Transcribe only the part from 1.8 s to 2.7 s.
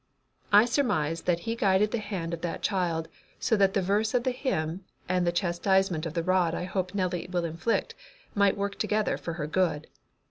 the hand of that